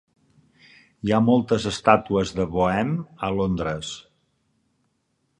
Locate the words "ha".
1.13-1.17